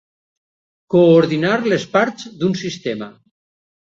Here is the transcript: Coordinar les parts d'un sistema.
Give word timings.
Coordinar 0.93 1.51
les 1.73 1.85
parts 1.97 2.25
d'un 2.39 2.57
sistema. 2.65 3.13